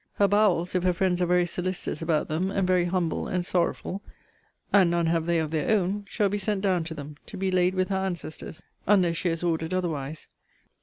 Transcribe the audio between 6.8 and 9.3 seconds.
to them to be laid with her ancestors unless she